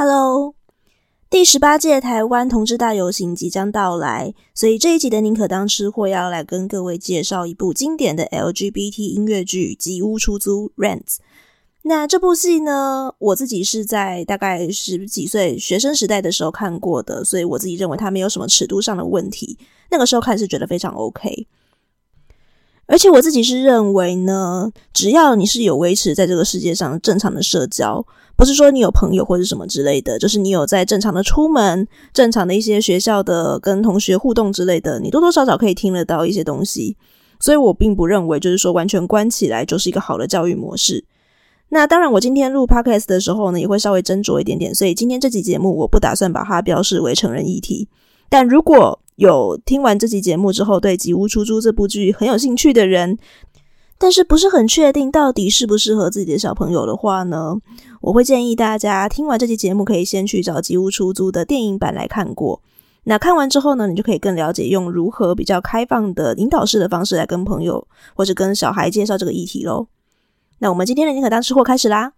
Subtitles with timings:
[0.00, 0.54] Hello，
[1.28, 11.16] 第十八届台湾同志大游行即将到来，所以这一集的宁可当吃货要来跟各位介绍一部经典的 LGBT 音乐剧《吉屋出租》（Rent）。
[11.82, 19.58] 那这部戏呢，我自己是在大概十几岁学生时代的时候看过的，所以我自己认为它没有什么尺度上的问题。
[19.90, 21.48] 那个时候看是觉得非常 OK。
[22.88, 36.96] 而且我自己是认为呢，只要你是有维持在这个世界上正常的社交，不是说你有朋友或者什么之类的，就是你有在正常的出门、正常的一些学校的跟同学互动之类的，你多多少少可以听得到一些东西。
[37.38, 41.04] 所以我并不认为就是说完全关起来就是一个好的教育模式。
[41.68, 47.86] 那当然，我今天录 Podcast 的时候呢，也会稍微斟酌一点点，所以今天这期节目我不打算把它标示为成人议题。
[48.30, 53.18] 但如果有听完这期节目之后，对《吉屋出租》这部剧很有兴趣的人，
[53.98, 57.56] 但是不是很确定到底适不适合自己的小朋友的话呢，
[58.00, 62.62] 我会建议大家听完这期节目，可以先去找《吉屋出租》的电影版来看过。
[63.02, 69.88] 那看完之后呢，你就可以更了解用如何比较开放的引导式的方式来跟朋友或者跟小孩介绍这个议题喽。
[70.60, 72.12] 那我们今天的宁可当吃货开始啦。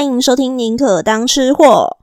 [0.00, 1.98] 欢迎收听《宁可当吃货》。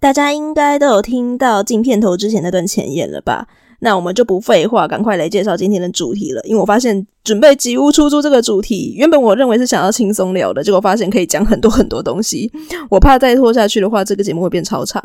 [0.00, 3.46] 大家应该都有听到镜片头之前那段前言了吧？
[3.78, 6.42] 那我们就不废话，赶快来介绍今天的主题了。
[6.42, 12.50] 因为我发现准备《吉屋出租》这个主题，原本我认为是想要轻松聊的，结果发现可以讲很多很多东西。
[12.88, 15.00] 我怕再拖下去的话，这个节目会变超长。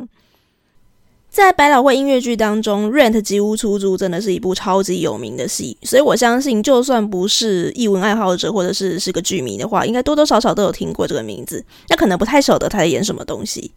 [1.36, 11.66] 在百老汇音乐剧当中，《Rent 吉屋出租》真的是一部超级有名的戏，所以我相信，就算不是艺文爱好者或者是是个剧迷的话，应该多多少少都有听过这个名字。
[11.90, 13.74] 那可能不太晓得他在演什么东西。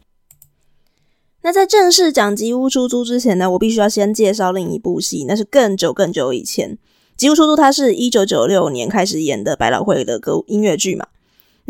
[1.43, 6.75] 那在正式讲《吉屋出租》之前呢，我必须要先介绍另一部戏，那是更久更久以前，
[7.17, 11.09] 《吉屋出租》它是一九九六年开始演的百老汇的歌音乐剧嘛。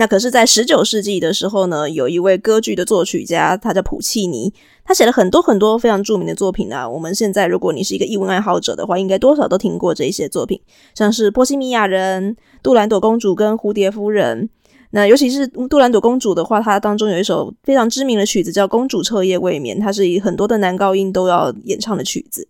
[0.00, 4.54] 那可是，在十九世纪的时候呢，有一位歌剧的作曲家，他叫普契尼，
[4.84, 6.88] 他写了很多很多非常著名的作品啊。
[6.88, 10.60] 我们现在，如果你是一个艺文爱好者的话，应该多少都听过这些作品，
[10.94, 12.30] 像是《波西米亚人》、
[12.62, 14.44] 《杜兰朵公主》跟《蝴蝶夫人》。
[14.90, 22.46] 那尤其是杜兰朵公主的话，它当中有一首非常知名的曲子叫《公主彻夜未眠》，它是以很多的男高音都要演唱的曲子。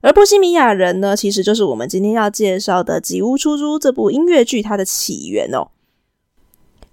[0.00, 5.68] 而《波西米亚人》呢，其实就是我们今天要介绍的《吉屋出租》这部音乐剧它的起源哦。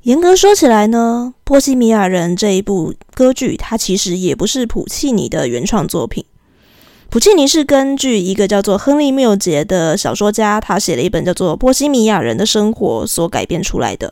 [0.03, 6.25] 严格说起来呢，《波西米亚人》这一部歌剧，它其实也不是普契尼的原创作品。
[7.09, 14.11] 普契尼是根据一个叫做亨利缪杰的小说家，他写了一本叫做《波西米亚人的生活》所改编出来的。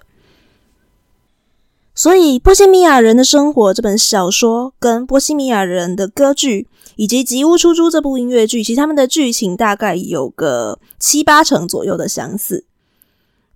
[1.93, 6.61] 所以，《波西米亚人的生活》这本小说跟《波西米亚人的歌剧》
[6.95, 12.63] 以及《吉屋出租》这部音乐剧，其实他们的剧情大概有个七八成左右的相似。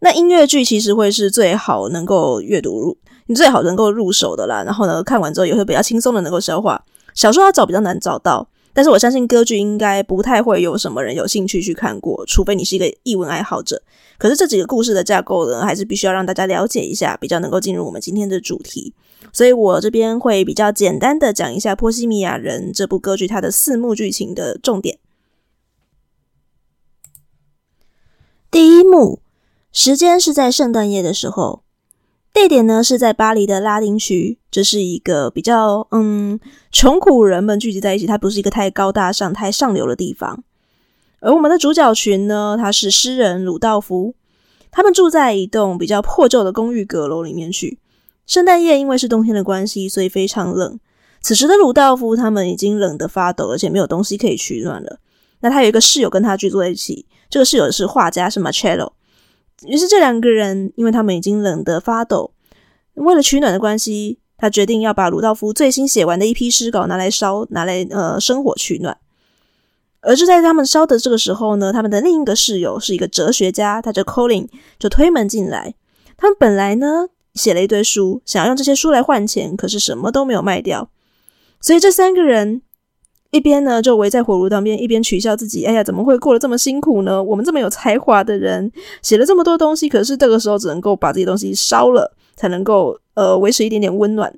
[0.06, 2.96] 那音乐剧其实会是最好能够阅读入，
[3.26, 4.62] 你最好能够入手的啦。
[4.64, 6.86] 然后呢，看完之后也会比较轻松的能够消化。
[7.16, 13.82] 小说要找比较难找到，但是我相信歌剧应该不太会有什么人有兴趣去看过，除非你是一个译文爱好者。
[14.20, 18.94] 可是这几个故事的架构呢，还是必须要让大家了解一下，比较能够进入我们今天的主题。
[19.34, 25.00] 所以我这边会比较简单的讲一下《波西米亚人》这部歌剧它的四幕剧情的重点。
[28.52, 29.25] 第一幕。
[29.76, 31.64] 时间是在圣诞夜的时候，
[32.32, 36.40] 地点呢是在巴黎的拉丁区，这是一个比较嗯
[36.72, 40.46] 穷苦人们聚集在一起，它不是一个太高大上、太上流的地方。
[41.20, 44.16] 而我们的主角群呢，他是诗人鲁道夫，
[44.72, 47.78] 他们住在一栋比较破旧的公寓阁楼里面去。
[48.26, 50.80] 圣诞夜因为是冬天的关系，所以非常冷。
[51.20, 55.00] 此时的鲁道夫他们已经冷得发抖，而且没有东西可以取暖了。
[55.42, 58.94] 那他有一个室友跟他居住在一起，这个室友是画家，是 Marcello。
[59.66, 62.32] 于是这两个人，因为他们已经冷得发抖，
[62.96, 68.98] 为了取暖的关系，他决定要把鲁道夫最新写完的一批诗稿拿来烧，拿来呃生火取暖。
[70.02, 74.48] 而就在他们烧的这个时候呢，他们的另一个室友是一个哲学家，他叫 Colin，
[74.78, 75.74] 就推门进来。
[76.18, 80.90] 他们本来呢写了一堆书，想要用这些书来换钱，可是什么都没有卖掉，
[81.60, 82.62] 所以这三个人。
[83.32, 87.22] 一边呢就围在火炉旁边，一边取笑自己：“哎呀，怎么会过得这么辛苦呢？
[87.22, 94.34] 我们这么有才华的人，写了这么多东西，可是这个时候只能够把这些东西烧了，才能够呃维持一点点温暖。”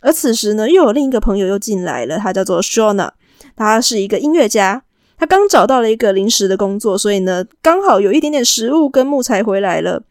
[0.00, 3.10] 而此时呢，又有另一个朋友又进来了，他叫做 Shona，
[3.54, 4.82] 他是一个音乐家，
[5.18, 10.02] 他他刚找到了一个临时的工作，所以呢，刚好有一点点食物跟木材回来了。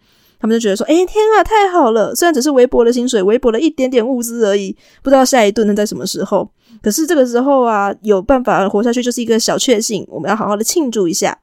[0.41, 2.15] 他们就觉得说：“哎，天啊，太好了！
[2.15, 6.49] 虽然只是微薄的薪水，微薄的一点点物资而已，不知道下一顿能在什么时候。
[6.81, 11.37] 可是这个时候啊，有办法活下去就是一个小确幸，我们要好好的庆祝一下。”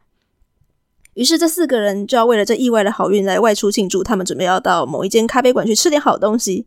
[1.15, 4.03] 于是这四个人就要为了这意外的好运来外出庆祝。
[4.05, 6.67] 他们准备要到某一间咖啡馆去吃点好东西。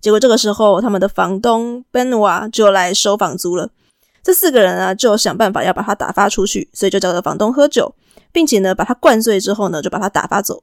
[0.00, 3.70] 结果这个时候，他们的房东 Benoit 就来收房租了。
[4.22, 7.94] 这四个人啊，就想办法要把他打发出去，所以就叫着房东喝酒，
[8.30, 10.62] 并且呢，把他灌醉之后呢，就把他打发走。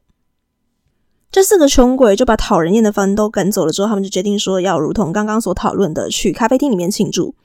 [1.32, 7.36] 这四个穷鬼就把讨人厌的房都赶走了之后，他们就决定说要如同刚刚所讨论的，去咖啡厅里面庆祝。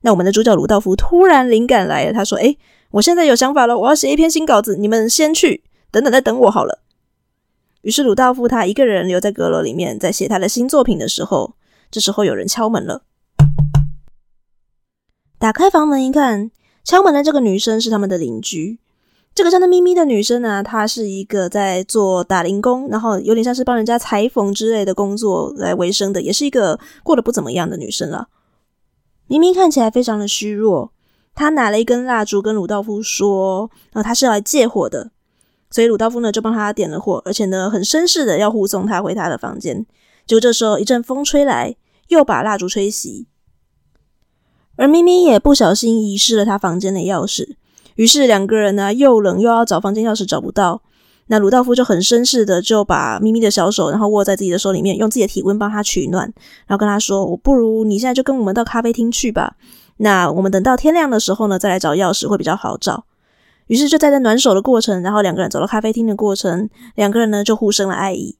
[0.00, 2.58] 那我们的主角鲁道夫突然灵感来了，他说：“诶，
[2.90, 5.62] 我现在有想法了，我要写一篇新稿子，你们先去，
[5.92, 6.80] 等等再等我好了。”
[7.82, 11.54] 于是鲁道夫他一个人留在阁楼里面，在写他的新作品的时候，
[11.92, 13.02] 这时候有人敲门了。
[15.38, 16.50] 打开房门一看，
[16.82, 18.80] 敲门的这个女生是他们的邻居。
[19.38, 28.30] 这个叫做咪咪的女生呢，她是一个在做打零工，然后有点像是帮人家裁缝之类的工作来维生的，也是一个过得不怎么样的女生了。
[29.28, 30.90] 咪咪看起来非常的虚弱，
[31.36, 35.12] 她拿了一根蜡烛跟鲁道夫说：“然后她是要来借火的。”
[35.70, 39.86] 所以鲁道夫呢就帮她点了火，而且呢很绅士的要护送她回她的房间。
[40.26, 41.76] 结果这时候一阵风吹来，
[42.08, 43.26] 又把蜡烛吹熄，
[44.74, 47.54] 而咪咪也不小心遗失了她房间的钥匙。
[47.98, 50.80] 于是两个人呢，又冷又要找房间钥匙找不到，
[51.26, 56.32] 那鲁道夫就很绅士的就把咪咪的小手，然后握在自己的手里面，用自己的体温帮他取暖，
[56.68, 59.56] 然后跟他说：“我不如你现在就跟我们到咖啡厅去吧，
[59.96, 63.04] 那我们等到天亮的时候呢，再来找钥匙会比较好找。”
[63.66, 68.36] 于是就在这暖手的过程，然后两个人走到咖啡厅的过程，两个人呢就互生了爱意。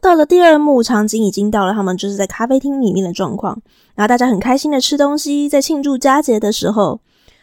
[0.00, 3.60] 到了第二幕，场景已经到了他们就是在咖啡厅里面的状况，
[3.94, 7.02] 然后大家很开心的吃东西，在庆祝佳节的时候。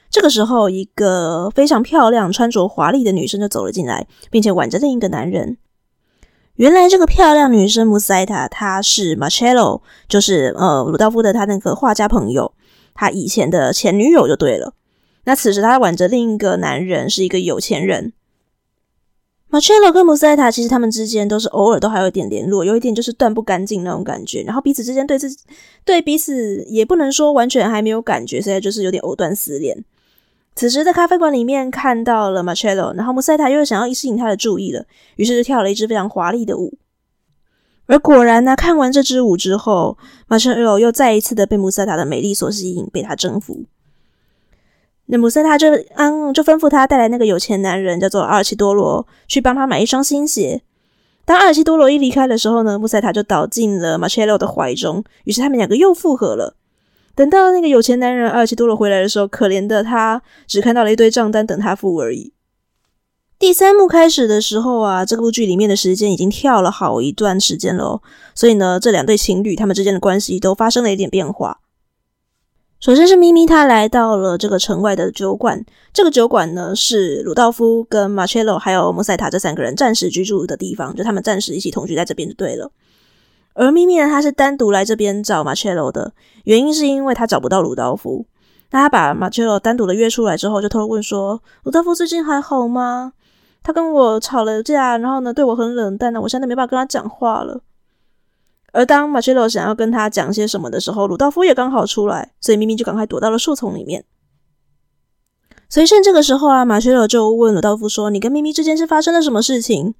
[0.09, 5.57] 这个时候，一个非常漂亮、穿着华丽的女生就走了进来，并且挽着另一个男人。
[6.55, 12.53] 原来，这个漂亮女生穆赛塔，她是马切洛，就是呃鲁道夫的他那个画家朋友，
[12.93, 14.73] 他以前的前女友就对了。
[15.25, 18.13] 那此时他挽着另一个男人，是一个有钱人。
[19.47, 24.41] 马切洛跟穆赛塔其实他们之间都是偶尔都还有一点联络，有一点就是断不干净那种感觉。
[24.43, 25.37] 然后彼此之间对自己
[25.83, 29.83] 对彼此也不能说完全还没有感觉，现在就是有点藕断丝连。
[30.55, 34.85] 此时在咖啡馆里面看到了马切洛，然后穆塞塔又想要吸引他的注意了，
[35.17, 36.77] 于是就跳了一支非常华丽的舞。
[37.87, 39.97] 而果然呢，看完这支舞之后，
[40.27, 43.65] 马切洛又再一次的被穆塞塔的美丽所吸引，被他征服。
[45.07, 50.63] 那穆塞塔就嗯，就吩咐他带来那个有钱男人叫做阿尔奇多罗，去帮他买一双新鞋。
[51.25, 56.55] 当阿尔奇多罗一离开的时候呢，穆塞塔就倒进了马切洛的怀中，于是他们两个又复合了。
[57.15, 62.33] 等到那个有钱男人阿尔奇多罗回来的时候，可怜的他只看到了一堆账单等他付而已。
[63.39, 68.01] 第三幕开始的时候啊，这部剧里面的时间已经跳了好一段时间了哦，
[68.33, 71.59] 所以呢，这两对情侣他们之间的关系都发生了一点变化。
[72.79, 82.71] 首先是咪咪，他来到了这个城外的酒馆，这个酒馆呢是鲁道夫跟马切洛还有莫塞塔这三个人暂时居住的地方，就他们暂时一起同居在这边就对了。
[83.55, 86.13] 而咪咪呢，他是单独来这边找马切罗的，
[86.43, 88.25] 原因是因为他找不到鲁道夫。
[88.71, 93.13] 那他把马切罗单独的约出来之后，就偷偷问说：“鲁道夫最近还好吗？
[93.63, 97.61] 他跟我吵了架，然后呢对我很冷淡，呢我现在没办法跟他讲话了。”
[98.73, 104.03] 而当马切罗想要跟他讲些什么的时候，鲁道夫也刚好出来，所以咪咪就赶快躲到了树丛里面。
[105.69, 109.95] 所以趁这个时候啊，马切罗就问鲁道夫说：“你跟咪咪之间是发生了什么事情？”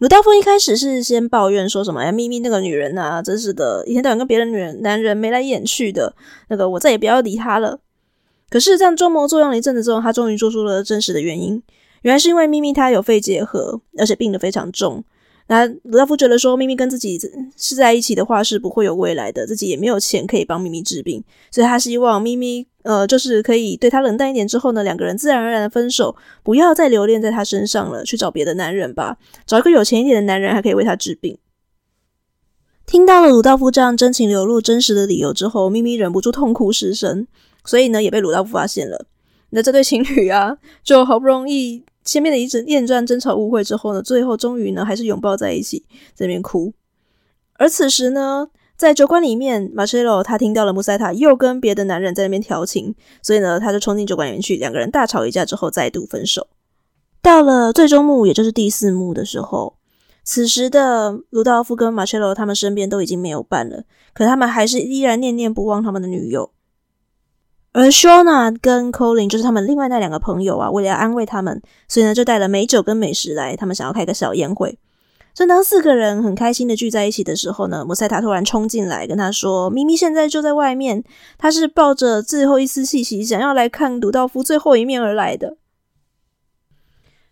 [0.00, 6.14] 鲁道夫一开始是先抱怨说什么：“哎，咪咪那个女人啊，真是的，一天到晚跟别的女人、男人眉来眼去的，
[6.48, 7.80] 那个我再也不要理她了。”
[8.48, 11.62] 可是这样装模作样了一阵子之后，他终于说出了真实的原因，
[12.00, 15.04] 原来是因为咪咪她有肺结核，而且病得非常重。
[15.50, 17.18] 那鲁道夫觉得说，咪咪跟自己
[17.56, 26.14] 是在一起的话是不会有未来的，自己也没有钱可以帮咪咪治病，所以他希望咪咪呃，就是可以对他冷淡一点之后呢，两个人自然而然的分手，
[26.44, 31.36] 不要再留恋在他身上了，去找别的男人吧，找一个有钱一点的男人还可以为他治病。
[32.86, 37.26] 听到了鲁道夫这样真情流露、真实的理由之后，咪咪忍不住痛哭失声，
[37.64, 39.06] 所以呢，也被鲁道夫发现了。
[39.50, 41.82] 那这对情侣啊，就好不容易。
[42.10, 46.72] 前面的一阵连串争吵误会之后呢，最后终于呢还是拥抱在一起，在那边哭。
[47.52, 56.48] 而此时呢，在酒馆里面，马切洛他听到了穆塞塔又跟别的男人在那边调情，所以呢，他就冲进酒馆里面去，两个人大吵一架之后再度分手。
[57.22, 59.76] 到了最终幕，也就是第四幕的时候，
[60.24, 66.50] 此时的鲁道夫跟马切洛他们身边都已经没有伴了，可他们还是依然念念不忘他们的女友。
[67.72, 74.78] 而 Shona 跟 Colin 就是他们另外那两个朋友啊，为了要安慰他们，所以呢就带了美酒跟美食来，他们想要开个小宴会。
[75.32, 81.04] 正当四个人很开心的聚在一起的时候呢，摩塞塔突然冲进来跟他说：“咪咪现在就在外面，
[81.38, 85.56] 他是抱着最后一丝气息，想要来看鲁道夫最后一面而来的。”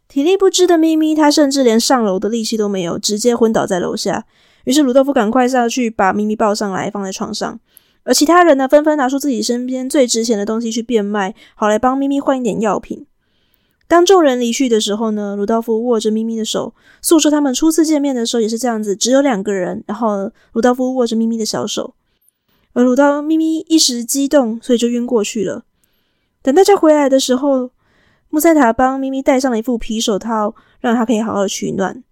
[0.06, 4.24] 体力不支的咪咪，他甚至连上楼的力气都没有，直接昏倒在楼下。
[4.64, 7.58] 于是鲁道夫赶快下去把咪咪抱上来，放在床上。
[8.08, 13.04] 而其他人呢，纷纷拿出自己身边最值钱的东西去变卖，好来帮咪咪换一点药品。
[13.86, 16.72] 当众人离去的时候呢，鲁道夫握着咪咪的手，
[17.02, 19.84] 诉说他们初次见面的时候也是这样子，只有两个人。
[19.86, 21.92] 然后鲁道夫握着咪咪的小手，
[22.72, 25.64] 而鲁道咪咪一时激动，所以就晕过去了。
[26.40, 27.70] 等大家回来的时候，
[28.30, 32.02] 穆塞塔帮咪咪戴上了一副皮手套，让他可以好好的取暖。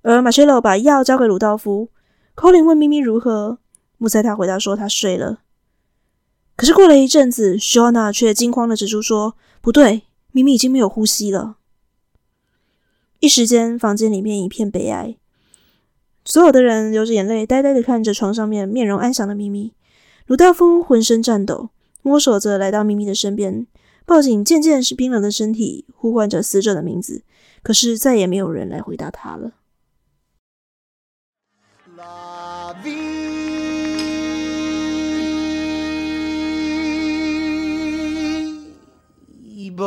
[0.00, 1.90] 而马切洛把药交给鲁道夫。
[2.34, 3.58] 科林问咪咪如何，
[3.98, 5.40] 穆塞塔回答说他睡了。
[6.56, 10.02] 可是过了一阵子，徐奥娜却惊慌的指出说不对。
[10.32, 11.56] 咪咪已经没有呼吸了，
[13.20, 15.16] 一时间房间里面一片悲哀，
[16.26, 19.72] 所有的人流着眼泪，呆呆的看着床上面面容安详的咪咪。
[20.26, 21.70] 鲁道夫浑身颤抖，
[22.02, 23.66] 摸索着来到咪咪的身边，
[24.04, 27.22] 抱紧渐渐是冰冷的身体，呼唤着死者的名字。
[27.62, 29.52] 可是再也没有人来回答他了。
[39.76, 39.84] BOOM，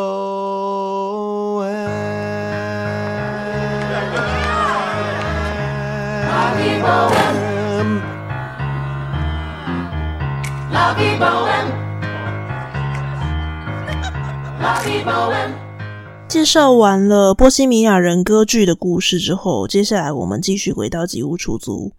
[16.28, 21.94] 介绍完了波西米亚人歌剧的故事之后，接下来我们继续回到吉屋出租。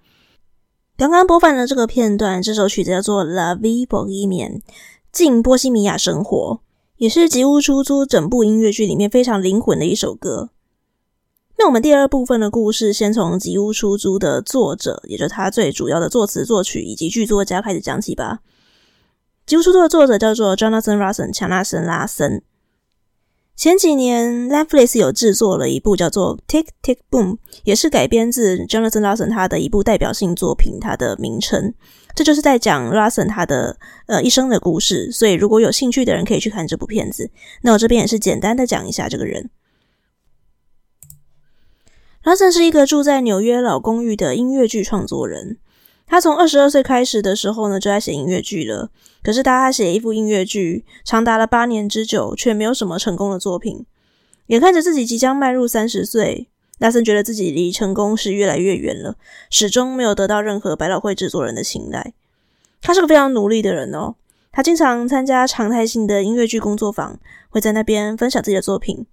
[0.97, 4.59] 刚刚播放的这个片段，这首曲子叫做《La Vie Bohemienne》，
[5.11, 6.61] 敬波西米亚生活，
[7.00, 10.50] 也是吉屋出租整部音乐剧里面非常灵魂的一首歌。
[11.57, 18.40] 那我们第二部分的故事，先从吉屋出租的作者，也就是他最主要的作词作曲以及剧作家开始讲起吧。
[19.47, 22.42] 吉屋出租的作者叫做 Jonathan russian 强纳森·拉森。
[23.57, 27.33] 前几年，Netflix 有制作了一部叫做《Tick Tick Boom》，
[27.64, 31.75] 也是改编自 Jonathan Larson 他的一部代表性作品，他的名称，
[32.14, 33.76] 这就是在讲 Larson 他的
[34.07, 35.12] 呃一生的故事。
[35.12, 37.30] 所以如果有兴趣的人可以去看这部片子。
[37.61, 39.50] 那我这边也是简单的讲一下这个人。
[42.25, 45.59] Larson 是一个住在纽约老公寓的音乐剧创作人。
[46.11, 48.90] 他从二十二岁开始的时候呢，就在写音乐剧了。
[49.23, 53.87] 可是，当他写一部音乐剧长达了八年之久，却没有什么成功的作品。
[54.49, 56.49] 眼看着自己即将迈入三十岁，
[56.81, 59.14] 拉森觉得自己离成功是越来越远了，
[59.50, 62.12] 始终没有得到任何百老汇制作人的青睐。
[62.83, 64.17] 他是个非常努力的人哦，
[64.50, 69.07] 他经常参加常态性的音乐剧工作坊，会在那边分享自己的作品。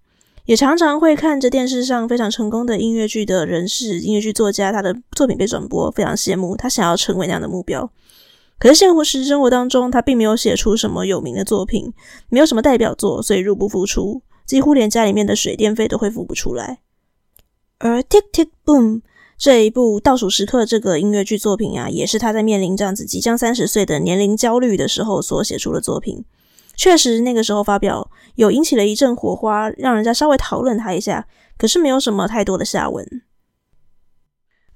[0.47, 6.55] 也常常会看着电视上非常成功的音乐剧的人士、音乐剧作家，他的作品被转播，非常羡慕。
[6.55, 7.91] 他想要成为那样的目标。
[8.57, 11.91] 可是现实生活当中，他并没有写出什么有名的作品，
[12.29, 16.79] 没有什么代表作，所以入不敷出，几乎连家里面的水电费都会付不出来。
[17.79, 18.95] 而《Tick Tick Boom》
[19.37, 26.23] 这一部倒数时刻这个音乐剧作品啊，也是他在面临这样子即将三十岁的年龄焦虑的时候所写出的作品。
[26.77, 33.23] 确实，那个时候发表有引起了一阵火花，让人家稍微讨论他一下，可是没有什么太多的下文。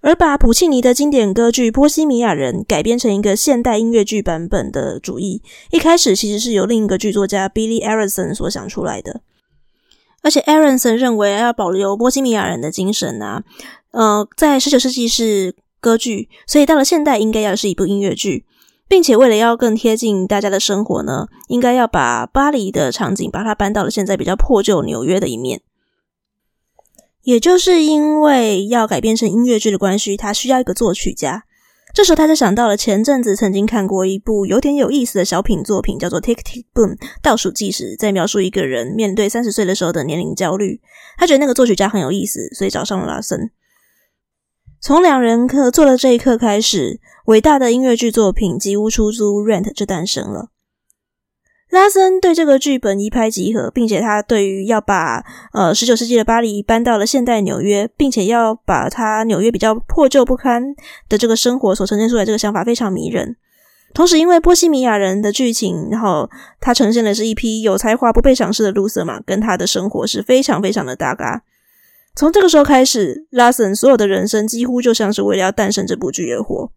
[0.01, 9.21] 而把普契尼的经典歌剧《波西米亚人》改编成一个现代音乐剧版本的主意，一开始其实是由另一个剧作家 Billy Aronson 所想出来的。
[10.23, 13.43] 而且 Aronson 认为要保留波西米亚人的精神啊，
[13.91, 18.45] 呃，在十九世纪是歌剧，所以到了现代应该要是一部音乐剧。
[18.91, 25.61] 并且为了要更贴近大家的生活呢，应该要把巴黎的场景把它搬到了现在比较破旧纽约的一面。
[27.21, 31.45] 也就是因为要改编成音乐剧的关系，他需要一个作曲家。
[31.93, 40.81] 这时候他就想到了前阵子曾经看过一部有点有意思的小品作品，叫做《Tick Tick Boom》倒数计时，在描述一个人面对三十岁的时候的年龄焦虑。
[41.17, 43.51] 他觉得那个作曲家很有意思，所以找上了拉森。
[44.81, 50.49] 从两人合作的这一刻开始，伟大的音乐剧作品《吉屋出租》（Rent） 就诞生了。
[51.69, 55.23] 拉森对这个剧本一拍即合，并且他对于要把
[55.53, 60.73] 呃十九世纪的巴黎搬到了现代纽约，并且要把他纽约比较破旧不堪
[61.07, 63.35] 的这个生活所呈现出来这个想法非常迷人。
[63.93, 66.27] 同时，因为波西米亚人的剧情，然后
[66.59, 71.43] 他呈现的是一批有才华不被赏识的鲁瑟嘛，跟他的生活是非常非常的搭嘎。
[72.15, 76.71] 从这个时候开始，拉森所有的人生几乎就像是为了要诞生这部剧而活。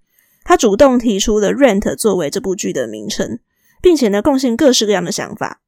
[0.45, 3.39] 他主动提出了 “Rent” 作为这部剧的名称，
[3.83, 5.61] 并且呢，贡献各式各样的想法。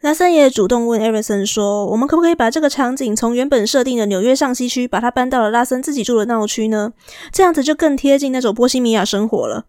[0.00, 6.92] 拉森也主动问艾瑞森说：“我们可不可以把这个场景从原本设定的纽约上西区，把它搬到了拉森自己住的闹区呢？
[7.32, 9.66] 这样子就更贴近那种波西米亚生活了。”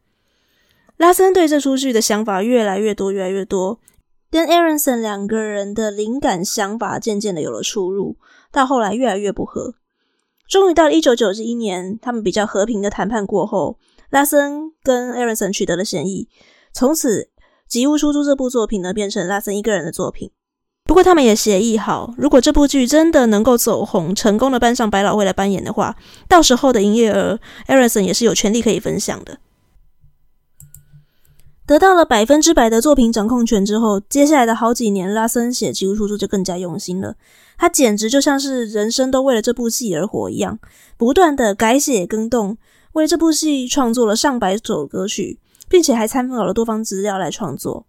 [0.97, 3.79] 拉森对这出剧的想法越来越多，越来越多，
[4.31, 8.15] 跟艾伦森两个人的灵感想法渐渐的有了出入，
[8.51, 9.75] 到后来越来越不合。
[10.49, 13.77] 终于到了一九九一年，他们比较和平的谈判过后，
[14.09, 16.29] 拉森跟艾伦森取得了协议，
[16.73, 17.29] 从此。
[17.73, 20.29] 《吉屋出租》这部作品呢，变成拉森一个人的作品。
[20.83, 25.95] 不过，他们也协议好，如果这部剧真的能够走红，成功的搬上百老汇来扮演的话，
[26.27, 29.37] 到时候的营业额，艾伦森也是有权利可以分享的。
[31.65, 37.15] 得到了百分之百的作品掌控权之后，接下来的好几年，拉森写《吉屋出租》就更加用心了。
[37.57, 40.59] 他简直就像是人生都为了这部戏而活一样，
[40.97, 42.57] 不断的改写更动，
[42.93, 45.39] 为这部戏创作了上百首歌曲。
[45.69, 47.85] 并且还参考了多方资料来创作，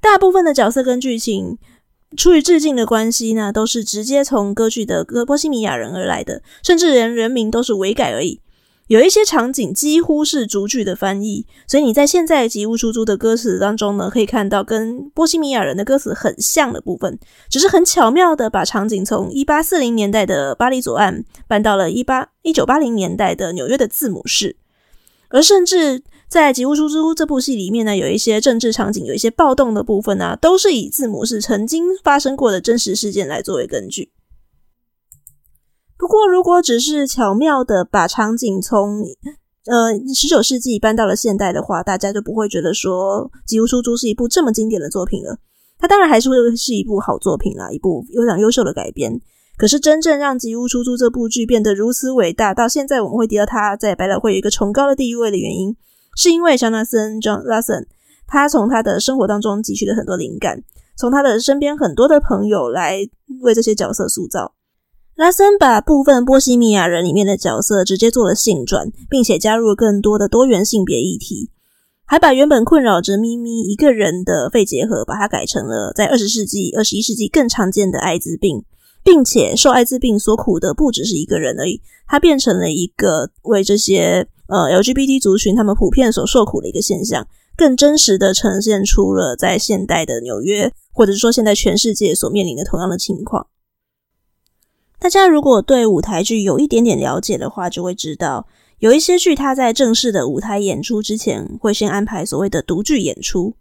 [0.00, 1.58] 大部分的角色跟剧情
[2.16, 8.40] 出于致敬的关系呢，都是直接从歌剧的歌波西米亚人而来的，甚至连人名都是微改而已。
[8.88, 24.56] 有一些场景几乎是逐句的翻译，所以你在现在《吉屋出租》的歌词当中呢，可以看到跟波西米亚人的歌词很像的部分，只是很巧妙的把场景从一八四零年代的巴黎左岸搬到了一八一九八零年代的纽约的字母市，
[25.28, 26.02] 而甚至。
[26.26, 34.10] 在《吉屋出租》这部戏里面呢，有一些政治场景，有一些暴动的部分呢、都是以字母是曾经发生过的真实事件来作为根据。
[35.96, 39.02] 不过，如果只是巧妙的把场景从
[39.66, 45.38] 呃十九世纪搬到了现代的话，大家就不会觉得说《吉屋出租》是一部这么经典的作品了。
[45.78, 49.20] 它当然还是会是一部好作品啦，一部非常优秀的改编。
[49.56, 55.76] 可是，真正让《吉屋出租》这部剧变得如此伟大，到现在我们会提到它在百老汇有一个崇高的地位的原因。
[56.16, 57.86] 是因为乔纳森 ·John Lassen，
[58.26, 60.62] 他从他的生活当中汲取了很多灵感，
[60.96, 62.98] 从他的身边很多的朋友来
[63.42, 64.54] 为这些角色塑造。
[65.16, 71.50] 拉森把部分波西米亚人里面的角色直接做了性转，并且加入了更多的多元性别议题，
[72.04, 78.64] 还把原本困扰着咪咪一个人的肺结核，把它改成了在二十世纪、二十一世纪更常见的艾滋病，
[79.04, 84.26] 并且受艾滋病所苦的不只是一个人而已，他变成了一个为这些。
[84.46, 93.46] 呃，LGBT 族群他们普遍所受苦的一个现象，更真实的呈现出了在现代的纽约，或者是说现在全世界所面临的同样的情况。
[95.04, 98.46] 大家如果对舞台剧有一点点了解的话，就会知道
[98.78, 103.52] 有一些剧它在正式的舞台演出之前，会先安排所谓的独剧演出。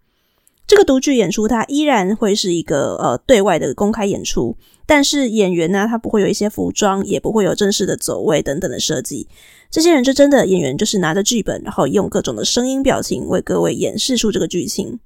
[0.66, 9.28] 这个独剧演出它依然会是一个呃对外的公开演出，但是演员呢，他不会有一些服装，也不会有正式的走位等等的设计。
[9.70, 14.98] 这些人就真的演员，就是拿着剧本，然后用各种的声音表情为各位演示出这个剧情。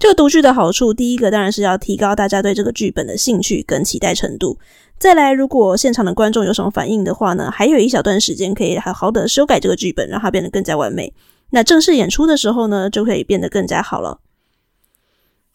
[0.00, 4.58] 这个读剧的好处，第一个当然是要提高大家对这个剧本的兴趣跟期待程度。
[4.98, 11.12] 再来，如果现场的观众有什么反应的话呢，还有一小段时间可以好好的修改这个剧本，让它变得更加完美。
[11.50, 14.20] 那正式演出的时候呢，就可以变得更加好了。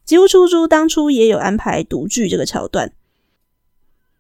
[0.06, 2.92] 吉屋出租当初也有安排独剧这个桥段。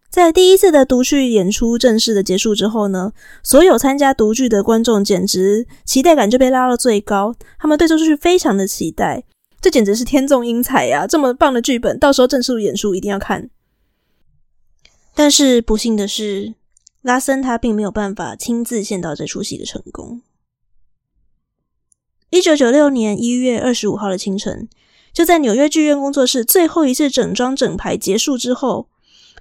[0.10, 3.12] 在第一次的独剧演出正式的结束之后呢，
[3.44, 9.24] 所有参加独剧的观众简直期待感就被拉到最高，他们对这出剧非常的期待，
[9.62, 11.08] 这简直是天纵英才呀！
[11.08, 13.50] 这么棒的剧本，到时候正式演出一定要看。
[15.16, 16.54] 但是不幸的是，
[17.02, 20.22] 拉森他并没有办法亲自见到这出戏的成功。
[22.30, 24.68] 一九九六年一月二十五号的清晨，
[25.14, 28.90] 就在纽约剧院工作室最后一次整装整排结束之后。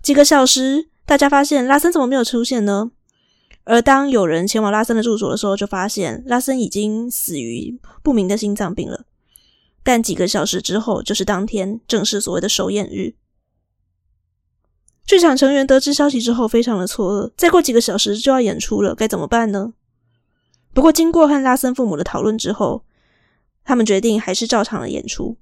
[0.03, 2.92] 几个小时，大家发现拉森怎么没有出现呢？
[3.64, 9.07] 而当有人前往拉森的住所的时候，就发现拉森已经死于不明的心脏病了。
[9.85, 13.14] 但几个小时之后，就是当天正是所谓的首演日。
[15.07, 17.31] 剧场成员得知消息之后，非常的错愕。
[17.37, 19.75] 再过几个小时就要演出了，该怎么办呢？
[20.73, 22.85] 不过经过和拉森父母的讨论之后，
[23.62, 25.37] 他们决定还是照常的演出。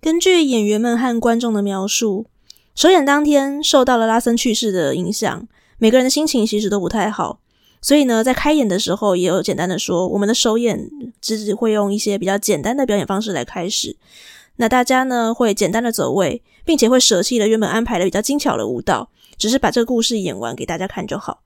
[0.00, 2.26] 根据演员们和观众的描述。
[2.74, 5.48] 首演当天受到了拉森去世的影响，
[5.78, 7.40] 每个人的心情其实都不太好。
[7.86, 13.96] 所以呢，在开演的时候也有简单的说，我们的首演只只会用一些比较简单的表演方式来开始。
[14.56, 21.42] 那大家呢会简单的走位，并且会舍弃了原本安排的比较精巧的舞蹈，只是把这个故事演完给大家看就好。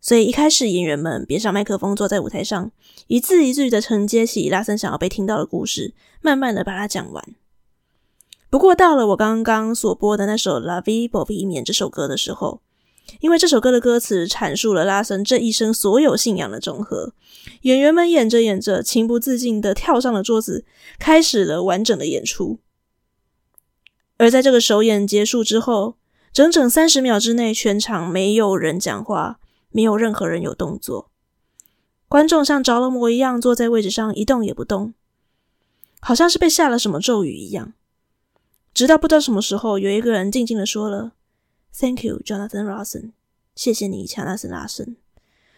[0.00, 2.72] 所以一开始演员们别上麦克风，坐在舞台上，
[3.06, 7.24] 一字一句的承接起拉森想要被听到的故事，慢慢的把它讲完。
[8.50, 12.60] 不过到了我刚刚所播的那首《La Vida》避免》这首歌的时候，
[13.18, 17.12] 因为这首歌的歌词阐述了拉森这一生所有信仰的总和。
[17.62, 20.64] 演员们演着演着，情不自禁地跳上了桌子，
[20.98, 22.60] 开始了完整的演出。
[24.16, 25.96] 而在这个首演结束之后，
[26.32, 31.10] 整整三十秒之内，全场没有人讲话，没有任何人有动作，
[32.08, 34.94] 观众像着了魔一样坐在位置上一动也不动，
[36.00, 37.72] 好像是被下了什么咒语一样。
[38.72, 41.12] 直到不知道什么时候，有一个人静静的说了。
[41.78, 43.12] Thank you, Jonathan Larson。
[43.54, 44.96] 谢谢你，乔纳森·拉森。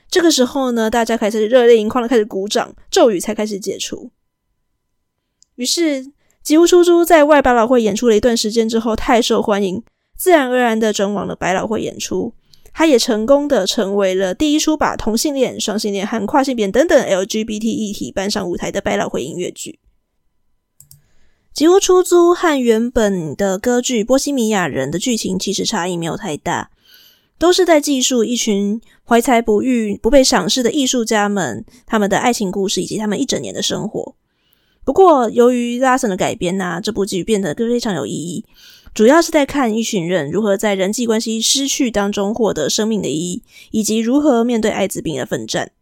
[0.08, 4.10] 这个时候呢，大家开始热泪盈眶的开始鼓掌，咒语才开始解除。
[5.54, 9.82] 于是，吉屋出租在外百老汇演出了一段时间之后，太受欢迎，
[10.16, 12.34] 自然而然的转往了百老汇演出。
[12.74, 19.78] 他也成功的成为了第一出把同性恋、双性恋和跨性别等等 LGBT 议题搬上舞台的百老汇音乐剧。
[21.54, 26.70] 吉屋出租和原本的歌剧《波西米亚人》的剧情其实差异没有太大，
[27.38, 34.14] 都是在记述一群怀才不遇、不被赏识的艺术家们他们的爱情故事以及他们一整年的生活。
[34.82, 38.46] 不过，由于拉森的改编呢、这部剧变得非常有意义，
[38.94, 45.72] 主要是在看一群人如何在人际关系失去当中获得生命的意义，以及如何面对艾滋病的奋战。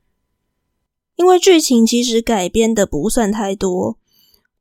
[1.14, 3.96] 因为剧情其实改编的不算太多。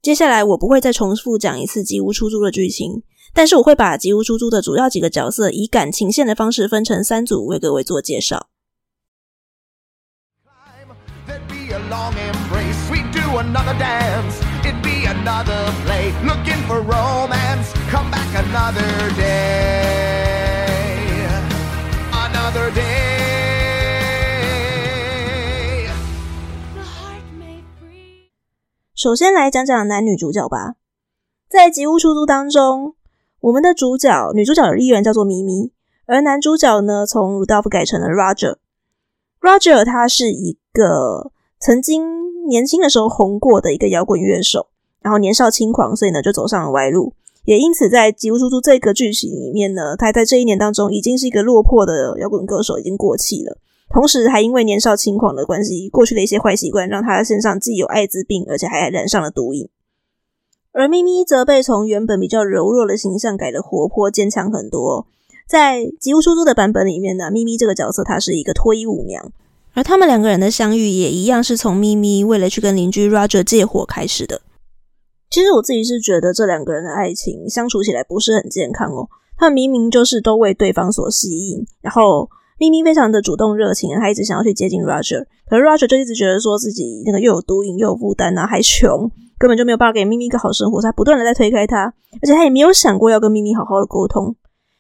[0.02, 8.48] 接下来我不会再重复讲一次吉屋出租的剧情，但是我会把吉屋出租的主要几个角色以感情线的方式分成三组为各位做介绍。
[29.00, 30.76] 首先来讲讲男女主角吧。
[31.48, 32.96] 在吉屋出租当中，
[33.40, 35.72] 我们的主角女主角的依然叫做咪咪，
[36.06, 38.58] 而男主角呢，从 Rudolph 改成了 Roger。
[39.40, 41.32] Roger 他是一个
[41.62, 44.68] 曾经年轻的时候红过的一个摇滚乐手，
[45.02, 47.14] 然后年少轻狂，所以呢就走上了歪路，
[47.46, 53.58] 也因此在吉屋出租这个剧情里面呢，他在这一年当中已经是一个落魄的摇滚歌手，已经过气了。
[53.92, 59.68] 同时，还因为年少轻狂的关系，过去的一些坏习惯，让他身上既有艾滋病，而且还染上了毒瘾。
[60.72, 65.08] 而咪咪则被从原本比较柔弱的形象改得活泼坚强很多。
[65.48, 69.32] 在吉屋出租的版本里面呢，咪咪这个角色她是一个脱衣舞娘，
[69.74, 74.40] 而他们两个人的相遇也一样是从咪咪为了去跟邻居 Roger 借火开始的。
[75.32, 82.30] 其实我自己是觉得这两个人的爱情相处起来不是很健康哦，他们明明就是都为对方所吸引，然后。
[82.60, 94.36] 咪咪非常的主动热情，他一直想要去接近 Roger，可是 Roger 就一直觉得说自己那个又有毒瘾又有负担啊，还穷，根本就没有办法给咪咪一个好生活，他不断的在推开他，而且他也没有想过要跟咪咪好好的沟通。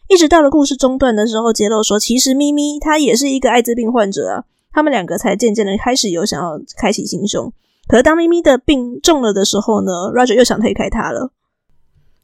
[0.09, 7.51] 一直到了故事中段的时候，揭露说其实咪咪他也是一个艾滋病患者啊，他们两个才渐渐的开始有想要开启心胸。
[7.87, 11.31] 可是当咪咪的病重了的时候呢，Roger 又想推开他了。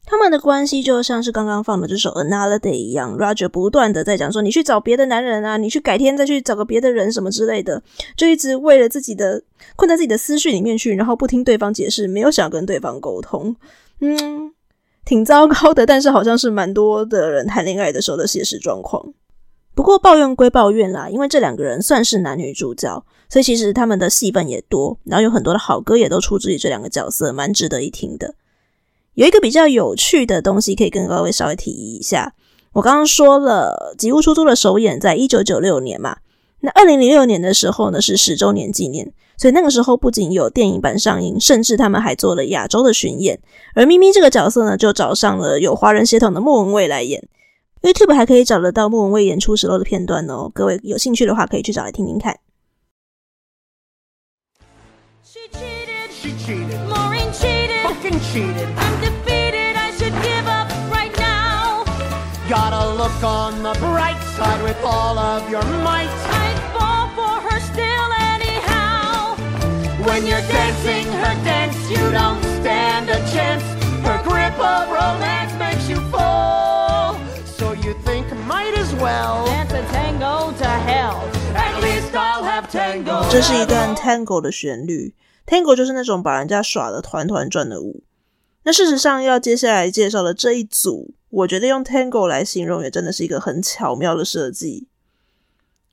[0.06, 7.82] 他们的关系就像是刚刚放的这首《Another Day》一样，Roger 不断的在讲说：“你去找别的男人啊，你去改天再去找个别的人什么之类的。”
[8.16, 9.42] 就一直为了自己的
[9.76, 13.56] 困在自己的思绪里面去，然后不听对方解释，没有想跟对方沟通。
[14.00, 14.54] 嗯，
[15.04, 19.14] 挺糟糕的，但是好像是蛮多的人谈恋爱的时候的现实状况。
[19.74, 28.36] 不过抱怨归抱怨啦，因为这两个人算是男女主角，所以其实他们的戏份也多，然后有很多的好歌也都出自于这两个角色，蛮值得一听的。
[29.16, 32.34] 有一个比较有趣的东西可以跟各位稍微提一下。
[32.74, 36.18] 我刚刚说了，吉屋出租的首演在一九九六年嘛，
[36.60, 43.40] 那二零零六年的时候呢是十周年纪念，所以那个时候不仅有电影版上映，甚至他们还做了亚洲的巡演。
[43.74, 47.26] 而咪咪这个角色呢，就找上了有华人血统的莫文蔚来演。
[47.82, 52.38] YouTube 还可以找得到莫文蔚演出时候的片段哦，各位有兴趣的话可以去找来听听看。
[83.31, 85.15] 这是一段 Tango 的旋律，
[85.47, 88.03] Tango 就是那种把人家耍得团团转的舞。
[88.65, 94.88] 那事实上，要接下来介绍的这一组， 我觉得用 Tango 来形容，也真的是一个很巧妙的设计。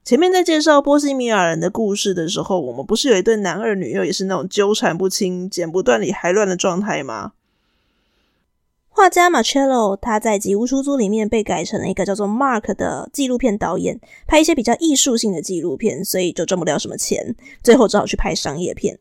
[0.04, 7.32] 前面在介绍波西米亚人的故事的时候，我们不是有一对男二女优，也是那种纠缠不清、剪不断理还乱的状态吗？
[8.88, 19.00] 画家 Marcello 他在《吉屋出租》里面被改成了一个叫做 Mark 的纪录片导演，拍一些比较艺术性的纪录片，所以就赚不了什么钱，最后只好去拍商业片。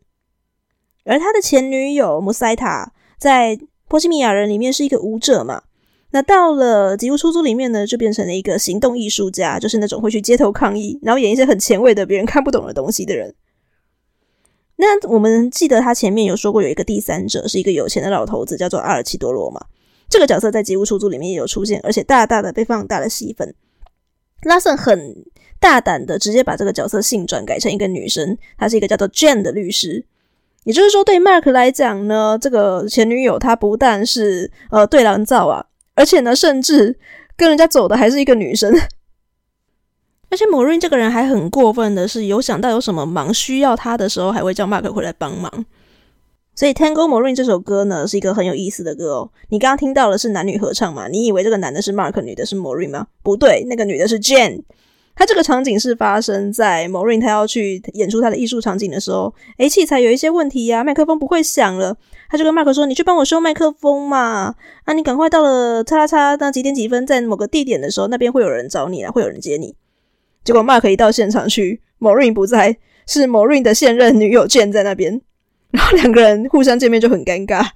[1.05, 5.63] 而他的前女友穆赛塔在《波西米亚人》里面是一个舞者嘛，
[6.11, 13.33] 那到了《吉屋出租》里面呢，就变成了一个行动艺术家，就是那种会去街头抗议，然后演一些很前卫的别人看不懂的东西的人。
[14.75, 19.61] 那我们记得他前面有说过，有一个第三者是一个有钱的老头子，叫做阿尔奇多罗嘛。
[20.09, 23.53] 这个角色在《吉屋出租》里面也有出现，而且大大的被放大了戏份。
[24.43, 25.15] 拉森很
[25.59, 30.03] 大胆的直接把这个角色性转改成一个女生，她是一个叫做 Jane 的律师。
[30.63, 35.65] 也就是说，对 Mark 来讲呢，这个前女友她不但是呃对狼造啊，
[36.01, 36.97] 而且呢，甚至
[37.37, 38.73] 跟人家走的还是一个女生。
[40.31, 45.63] 而且 Morrin 这个人还很过分的是，有想到有什么忙需要他的时候，还会叫 Mark 回来帮忙。
[46.55, 49.31] 所以《Tango Morrin》这首歌呢，是一个很有意思的歌哦。
[49.49, 51.07] 你刚刚听到的是男女合唱嘛？
[51.07, 53.05] 你以为这个男的是 Mark，女的是 Morrin 吗？
[53.21, 54.63] 不对，那个女的是 Jane。
[55.21, 61.95] 他这个场景是发生在 Maureen 他要去演出他的艺术场景的时候，诶，器材有一些问题呀、啊，麦克风不会响了。
[62.27, 64.55] 他就跟 Mark 说：“你去帮我修麦克风嘛。
[64.83, 69.75] 啊，你赶快到了叉叉叉，那几点几分，在某个地点的时候，那边会有人找你啊，会有人接你。”
[70.43, 75.21] 结果 Mark 一到现场去，Maureen 不在，是 Maureen 的现任女友健在那边。
[75.69, 77.67] 然后两个人互相见面就很尴尬。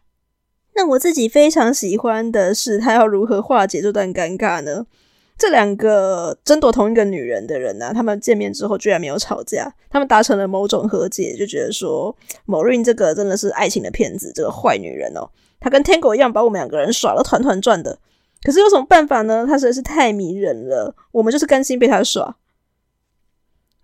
[0.73, 4.88] 那我自己非常喜欢的是，他要如何化解这段尴尬呢？
[5.37, 17.99] 这两个争夺同一个女人的人呢、啊，他们见面之后居然没有吵架，他们达成了某种和解，就觉得说某瑞这个真的是爱情的骗子，这个坏女人哦，她跟天狗一样把我们两个人耍得团团转的。
[18.43, 19.45] 可是有什么办法呢？
[19.47, 22.37] 她实在是太迷人了，我们就是甘心被她耍。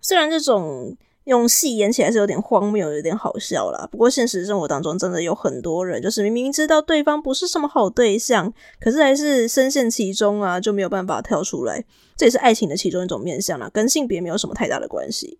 [0.00, 0.96] 虽然这种。
[1.24, 3.88] 用戏演起来是有点荒谬，有点好笑啦。
[3.90, 11.84] 不过现实生活当中，真的有很多人，就是明明知道对方不是什么好对象，可是还是深陷其中啊，就没有办法跳出来。
[12.16, 15.38] 这也是爱情的其中一种面向啦，跟性别没有什么太大的关系。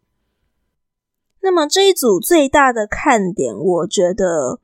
[1.41, 4.61] 那么这一组最大的看点，我觉得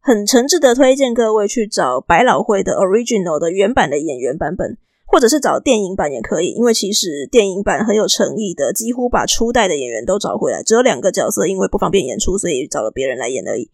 [0.00, 4.76] 很诚挚的推荐各位去找百老汇的 Original 的原版的演员版本。
[5.06, 13.70] 或者是找电影版也可以，因为其实电影版很有诚意的，几乎把初代的演员都找回来，只有两个角色因为不方便演出，所以找了别人来演而已。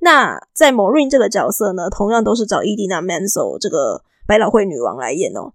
[0.00, 5.52] 那在 Maureen 这个角色呢，同样都是找 Idina Menzel 这个百老汇女王来演哦。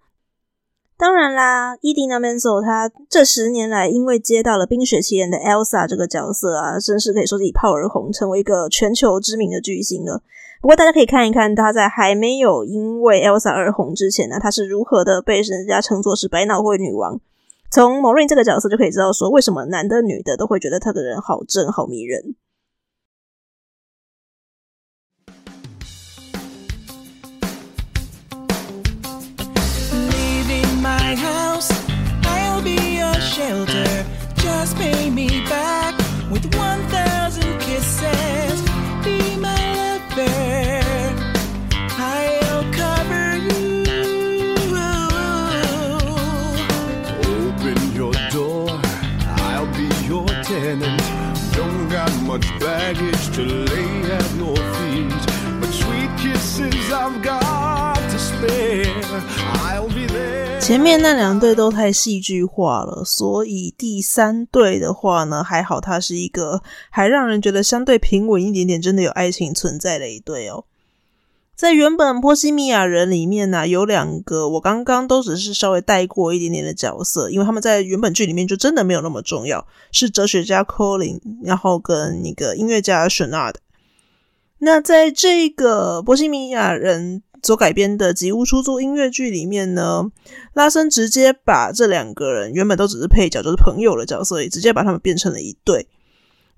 [0.97, 10.21] 当然啦，Idina Menzel 她这十年来因为接到了《冰雪奇缘》的 Elsa 这个角色啊，真是可以说是一炮而红，成为一个全球知名的巨星了。
[10.65, 17.19] 不过大家可以看一看他在还没有因为 Elsa 而红之前呢，他是如何的被人家称作是百脑汇女王。
[17.69, 22.33] 从 m o r i n 这个角色就可以知道说，为什么男的女的都会觉得他的人好正好迷人。
[60.59, 70.65] 前面那两对都太戏剧化了，所以第三对的话呢，还好它是一个还让人觉得相对平稳一点点，真的有爱情存在的一对哦。
[71.55, 83.55] 在原本《波西米亚人》里面呢、有两个我刚刚都只是稍微带过一点点的角色，因为他们在原本剧里面就真的没有那么重要，是哲学家 Colin，然后跟那个音乐家 Shenard。
[84.59, 90.11] 那在这个《波西米亚人》所改编的《吉屋出租》音乐剧里面呢，
[90.53, 95.87] 拉森直接把这两个人原本都只是配角，就是朋友的角色，也直接把他们变成了一对。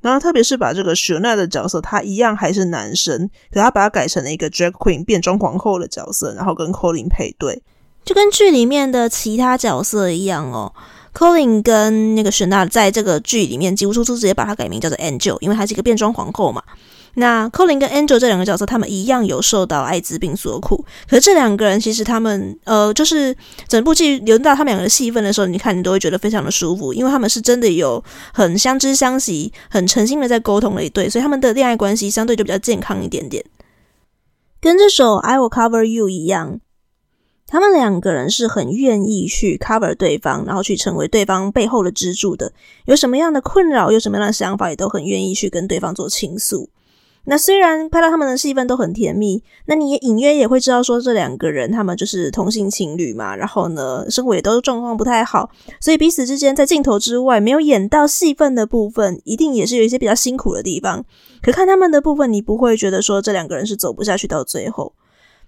[0.02, 7.62] 然后特别是把这个雪娜的角色，他一样还是男生，可他把他改成了一个 drag queen 变装皇后的角色，然后跟 Colin 配对，
[8.06, 10.74] 就跟剧里面的其他角色一样哦。
[11.14, 16.62] Colin 跟那个雪娜在这个剧里面，吉屋出租直接把他改名叫做 Angel，因为他是一个变装皇后嘛。
[17.20, 20.86] 那 Colin 跟 Angel 这两个角色，他们一样有受到艾滋病所苦。
[21.10, 23.36] 可是这两个人其实他们呃，就是
[23.68, 28.04] 整部剧轮到他们两个戏份的时候，你看你都会觉得非常的舒服，因为他们是真的有
[28.34, 33.44] 很相知相惜、很诚心的在沟通的一对，所以他们的恋爱关系相对就比较健康一点点。
[34.62, 36.60] 跟这首 I Will Cover You 一样，
[37.48, 42.54] 他们两个人是很愿意去 cover 对方，然后去成为对方背后的支柱的。
[42.86, 46.70] 有什么样的困扰，有什么样的想法，也都很愿意去跟对方做倾诉。
[47.30, 55.50] 那虽然拍到他们的戏份都很甜蜜，那你也隐约也会知道说这两个人他们就是同性情侣嘛，然后呢，生活也都状况不太好，
[55.82, 61.04] 所以彼此之间在镜头之外没有演到戏份的部分，一定也是有一些比较辛苦的地方。
[61.42, 64.94] 可看他们的部分，你不会觉得说这两个人是走不下去到最后。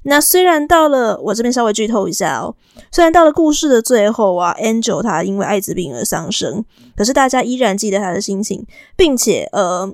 [0.03, 2.53] 那虽然到了我这边稍微剧透一下哦，
[2.91, 6.65] 虽然到了故事的最后啊，Angel 他因为艾滋病而丧生，
[6.97, 8.65] 可是大家依然记得他的心情，
[8.97, 9.89] 并且呃。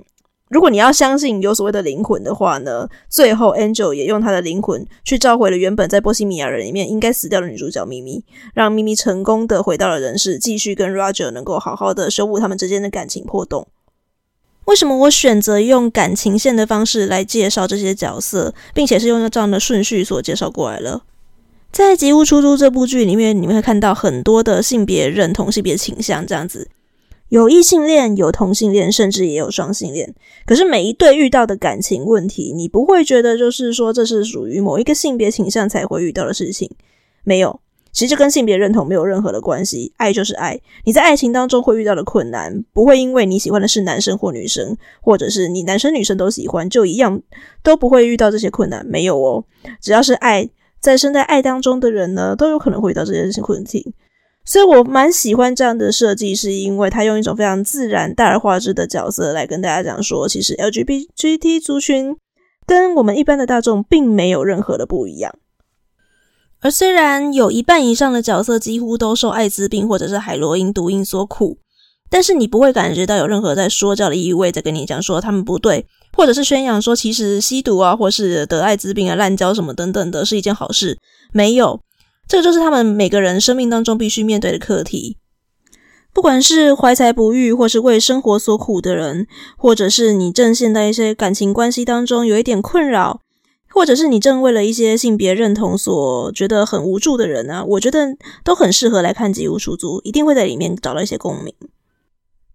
[0.48, 8.22] 如果你要相信有所谓的灵魂的话呢，最后 Angel 也用他的灵魂去召回了原本在波西米亚人里面应该死掉的女主角咪咪，
[8.54, 13.66] 让咪咪成功的回到了人世，继续跟 Roger 能够好好的修补他们之间的感情破洞。
[14.66, 21.02] 为什么我选择用感情线的方式来介绍这些角色，并且是用这样的顺序所介绍过来了？
[21.72, 26.68] 在《吉屋出租》这部剧里面，你们会看到很多的性别认同、性别倾向这样子。
[27.28, 30.14] 有异性恋，有同性恋，甚至也有双性恋。
[30.46, 36.70] 可是每一对遇到的感情问题，你不会觉得就是说这是属于某一个性别倾向才会遇到的事情。
[37.24, 37.60] 没有，
[37.90, 39.92] 其实跟性别认同没有任何的关系。
[39.96, 40.60] 爱就是爱。
[40.84, 47.20] 你在爱情当中会遇到的困难，不会因为你喜欢的是男生或女生，或者是你男生女生都喜欢，就一样
[47.64, 48.86] 都不会遇到这些困难。
[48.86, 49.44] 没有哦，
[49.80, 53.92] 只要是爱，在身在爱当中的人呢，都有可能会遇到这些困题。
[54.46, 62.16] 所以我蛮喜欢这样的设计，是因为他用一种非常自然、大而化之的角色来跟大家讲说，其实 LGBT 族群
[62.64, 65.34] 跟我们一般的大众并没有任何的不一样。
[66.60, 71.58] 而虽然有一半以上的角色几乎都受艾滋病或者是海洛因毒瘾所苦，
[72.08, 75.84] 但是你不会感觉到有任何在说教的意味，在跟你讲说他们不对，
[76.16, 80.96] 或者是宣扬说其实吸毒啊，或是得艾滋病啊、滥交什么等等的是一件好事，
[81.32, 81.80] 没有。
[82.28, 85.16] 这就是他们每个人生命当中必须面对的课题，
[86.12, 93.20] 不管是怀才不遇，或是为生活所苦的人，或者是你正陷在一些感情关系当中有一点困扰，
[93.68, 101.54] 或者是你正为了一些性别认同所觉得很无助的人啊，我觉得都很适合来看《吉屋出租》，一定会在里面找到一些共鸣。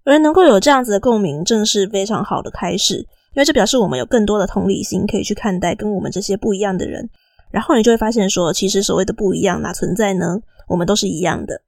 [0.04, 7.10] 而能够有这样子的共鸣，正是非常好的开始，因为这表示我们有更多的同理心可以去看待跟我们这些不一样的人。
[7.52, 10.40] 然后你就会发现说，其实所谓的不一样哪存在呢？
[10.68, 11.62] 我们都是一样的。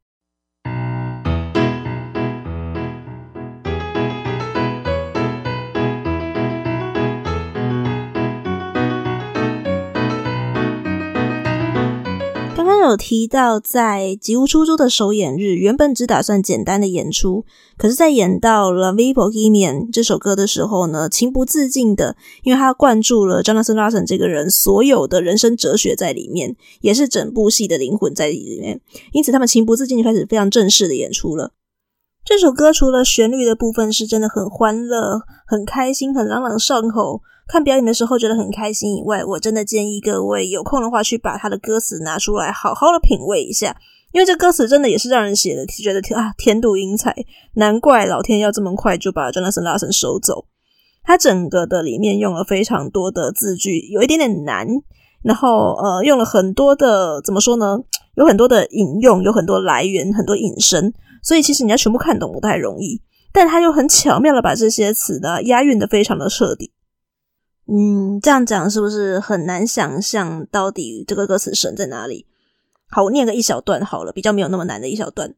[12.86, 17.46] 有提到，在《吉屋出租》的首演日，原本只打算简单的演出，
[17.78, 31.52] 可是，在演到《了 Vivo g i m i a n》这首歌的时候呢，情不自禁的，因为他灌注了 Jonathan Larson 这个人所有的人生哲学在里面，也是整部戏的灵魂在里面，因此他们情不自禁就开始非常正式的演出了。
[32.26, 37.22] 这首歌除了旋律的部分是真的很欢乐、很开心、很朗朗上口。
[37.46, 43.76] 看表演的时候觉得很开心以外，我真的建议各位有空的话去把他的歌词拿出来好好的品味一下，
[44.14, 47.14] 因为这歌词真的也是让人写的觉得啊天妒英才，
[47.56, 50.46] 难怪老天要这么快就把 Jonathan Larson 收走。
[51.04, 54.66] 他整个的里面用了非常多的字句，有一点点难，
[55.22, 57.80] 然后呃用了很多的怎么说呢？
[58.15, 66.71] 有很多的引用，有很多来源，很多引申，所以其实你要全部看懂不太容易，但他又很巧妙的把这些词呢押韵的非常的彻底。
[67.65, 72.28] 嗯，这样讲是不是很难想象到底这个歌词神在哪里？
[72.89, 75.34] 好，我念个一小段好了，比较没有那么难的一小段。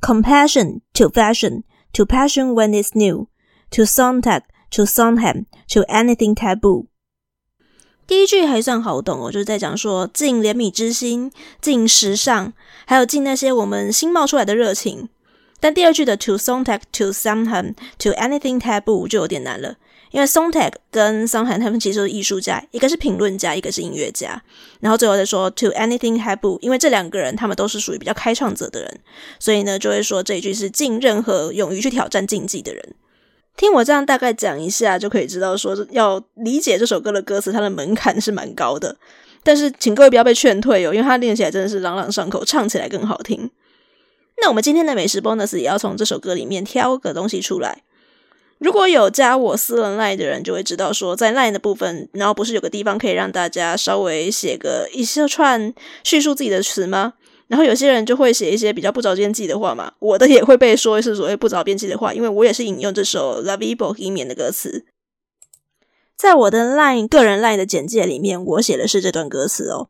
[0.00, 1.62] Compassion to fashion,
[1.94, 3.28] to passion when it's new,
[3.70, 6.88] to Sontag, to Sondheim, to anything taboo。
[8.06, 12.52] 第一句还算好懂哦，就是在讲说尽怜悯之心，尽时尚，
[12.86, 15.08] 还有尽那些我们新冒出来的热情。
[15.58, 19.76] 但第二句的 to Sontag, to Sondheim, to anything taboo 就有点难了。
[20.10, 24.40] 因为 Sontag 跟 Sondheim 他们其实都是艺术家，一个是评论家，一个是音乐家。
[24.80, 29.00] 然后最后再说 To anything taboo，因为这两个人他们都是属于比较开创者的人，
[29.40, 32.94] 所以呢就会说这一句是敬任何勇于去挑战禁忌的人。
[33.56, 38.96] 听我这样大概讲一下，就可以知道说要理解这首歌的歌词，它的门槛是蛮高的。
[39.42, 43.50] 但是请各位不要被劝退哦，因为它练起来真的是朗朗上口，唱起来更好听。
[44.38, 47.82] 那我们今天的美食 bonus 也要从这首歌里面挑个东西出来。
[48.58, 57.14] 如果有加我私人 line 的人，就会知道说，在 line 的部分，然后不是有个地方可以让大家稍微写个一些串叙述自己的词吗？
[57.48, 59.92] 然后有些人就会写一些比较不着边际的话嘛。
[59.98, 64.84] 我的也会被说是所谓不着边际的话，因为我也是引用这首《La Vie Bohemienne》的歌词。
[66.16, 69.88] 在我的 line 个人 line 的简介里面，我写的是这段歌词哦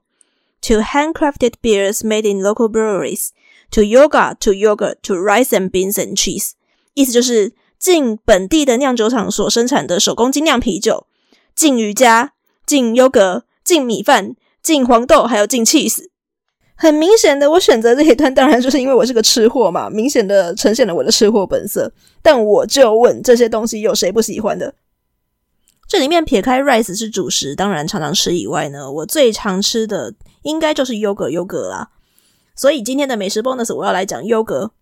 [0.63, 3.29] ：To handcrafted beers made in local breweries,
[3.71, 6.53] to yoga, to yogurt, to rice and beans and cheese。
[6.95, 7.53] 意思就是。
[7.77, 11.07] 禁本地的酿酒厂所生产的手工精酿啤酒，
[11.55, 12.33] 禁瑜伽，
[12.65, 16.07] 禁优格，禁米饭，禁黄豆，还有进 cheese。
[16.77, 21.93] 很明显的，我选择这一段，当然就是因为我是个吃货嘛，明显的呈现了我的吃货本色。
[22.21, 24.75] 但我就问，这些东西有谁不喜欢的？
[25.87, 31.91] 这里面撇开 rice 是主食，当然常常吃以外呢，我最常吃的应该就是优格优格啦。
[32.57, 34.73] 所以今天的美食 bonus 我要来讲优格。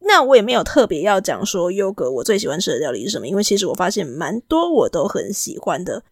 [0.00, 6.02] 那我也没有特别要讲说优格我最喜欢吃的料理是什么，因为其实我发现蛮多我都很喜欢的。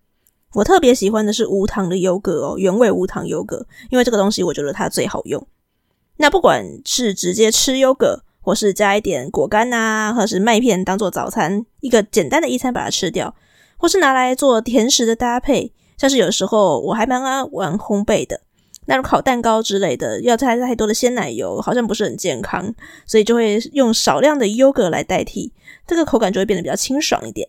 [0.54, 5.46] 我特别喜欢的是无糖的优格哦，原味无糖优格，因为这个东西我觉得它最好用。
[6.16, 13.34] 那不管是直接吃优格，或是加一点果干呐，或是麦片当做早餐，一个简单的一餐把它吃掉，
[13.76, 18.40] 或是拿来做甜食的搭配，像是有时候我还蛮爱玩烘焙的。
[18.86, 22.74] 那种烤蛋糕之类的，要加太多的鲜奶油，好像不是很健康，
[23.06, 25.52] 所以就会用少量的优格来代替，
[25.86, 27.48] 这个口感就会变得比较清爽一点。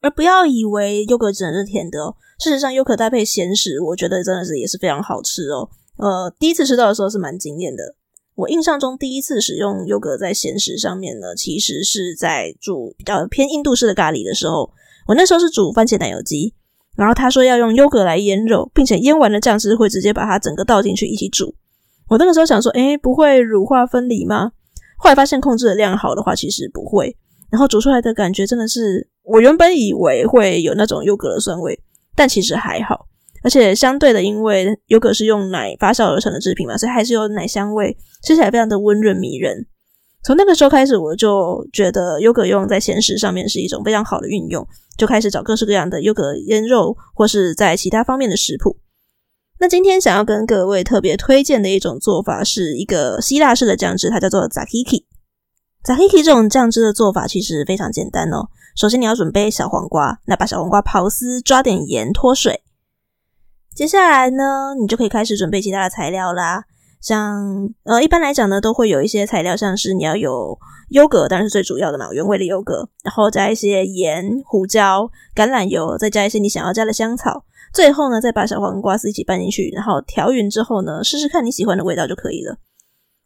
[0.00, 5.68] 而不要以为优格只能是甜的哦，事实上优格搭配咸食，我觉得真的是也是非常好吃哦。
[5.96, 7.94] 呃，第一次吃到的时候是蛮惊艳的。
[8.34, 14.72] 我印象中第一次使用优格在咸食上面呢，其实是在煮比较偏印度式的咖喱的时候，
[15.06, 16.54] 我那时候是煮番茄奶油鸡。
[16.96, 21.54] 然后他说要用优格来腌肉，并且腌完的酱汁会直接把它整个倒进去一起煮。
[22.08, 24.52] 我那个时候想说，诶，不会乳化分离吗？
[24.98, 27.16] 后来发现控制的量好的话，其实不会。
[27.50, 31.78] 然后煮出来的感觉真的是，我原本以为会有那种优格的酸味，
[32.14, 33.06] 但其实还好。
[33.42, 39.66] 而且相对的，因为优格是用奶发酵而成的制品嘛，所以还是有奶香味，吃起来非常的温润迷人。
[40.22, 44.66] 从那个时候开始，我就觉得优格用在咸食上面是一种非常好的运用。
[44.98, 48.76] 就开始找各式各样的优格腌肉，或是在其他方面的食谱。
[49.58, 55.04] 那今天想要跟各位特别推荐的一种做法，是一个希腊式的酱汁，它叫做 zakiki
[55.84, 56.08] Tzatziki。
[56.10, 58.48] Tzatziki 这种酱汁的做法其实非常简单哦。
[58.76, 62.62] 首先你要准备小黄瓜，那把小黄瓜刨丝，抓点盐脱水。
[63.74, 66.64] 接下来呢，你就可以开始准备其他的材料啦。
[67.00, 70.58] 像呃，一般来讲呢，都会有一些材料，像是你要有
[70.90, 82.58] 优格，当然是最主要的嘛，原味的优格，然后加一些盐、胡椒、橄榄油，再加一些你想要加的香草，最后呢，再把小黄瓜丝一起拌进去，然后调匀之后呢，试试看你喜欢的味道就可以了。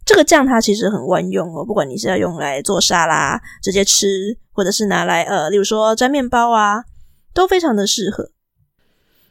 [0.05, 6.85] 这个酱它其实很万用哦，不管你是要用来做沙拉直接吃，或者是拿来呃，例如说沾面包啊，
[7.33, 8.31] 都非常的适合。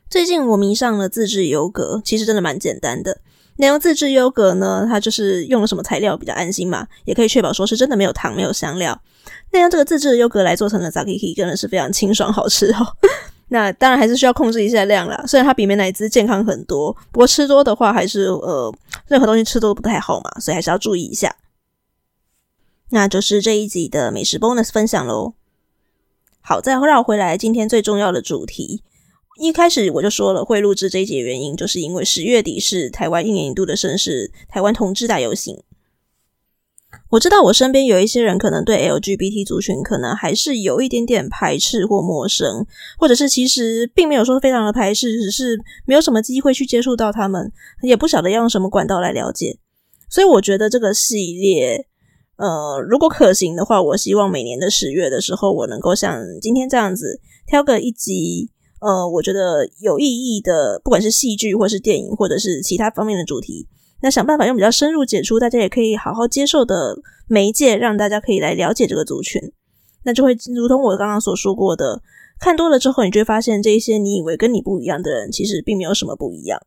[0.10, 3.22] 最近我迷上了自制优格，其实真的蛮简单的。
[3.58, 9.00] 那用自制优格呢，它就是用了什么材料比较安心嘛，也可以确保说是真的没有糖、没有香料。
[9.52, 12.98] 那用这个自制的优格来做成的 Tzatziki，真的是非常清爽好吃哦。
[13.54, 18.74] 那当然还是需要控制一下量啦，虽然它比美乃滋健康很多，不过吃多的话还是呃，
[19.06, 21.36] 任何东西吃多都不太好嘛，所以还是要注意一下。
[22.90, 25.36] 那就是这一集的美食 bonus 分享喽。
[26.42, 28.82] 好，再绕回来，今天最重要的主题。
[29.40, 35.62] 一开始我就说了会录制这一集的原因，就是因为十月底是台湾一年一度的盛事——台湾同志大游行。
[37.14, 42.66] 我知道我身边有一些人可能对 LGBT 族群可能还是有一点点排斥或陌生，
[42.98, 47.52] 或者是其实并没有说非常的排斥，只是没有什么机会去接触到他们，
[47.84, 49.60] 也不晓得要用什么管道来了解。
[50.10, 51.86] 所以我觉得这个系列，
[52.38, 58.50] 呃，如果可行的话，我希望每年的十月的时候，我能够像今天这样子挑个一集。
[58.82, 63.68] 呃，我觉得有意义的，不管是戏剧，或是电影，或者是其他方面的主题，
[64.04, 69.42] 那想办法用比较深入解出大家也可以好好接受的媒介，让大家可以来了解这个族群。
[70.04, 72.04] 那就会如同我刚刚所说过的，
[72.38, 76.60] 看多了之后，你就会发现这一些你以为跟你不一样的人，其实并没有什么不一样。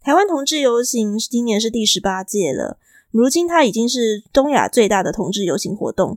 [0.00, 2.78] 台湾同志游行今年是第十八届了，
[3.10, 6.16] 如今它已经是东亚最大的同志游行活动。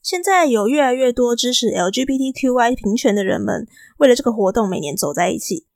[0.00, 3.66] 现在有越来越多支持 LGBTQI 平权的人们，
[3.98, 5.66] 为了这个活动，每年走在一起。